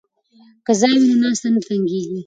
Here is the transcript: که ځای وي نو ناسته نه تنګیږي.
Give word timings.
که 0.65 0.71
ځای 0.81 0.93
وي 0.97 1.05
نو 1.09 1.15
ناسته 1.23 1.47
نه 1.53 1.61
تنګیږي. 1.67 2.17